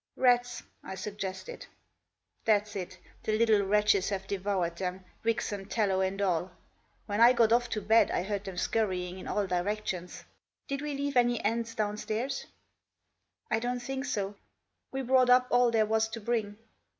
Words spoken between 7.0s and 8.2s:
When I got off the bed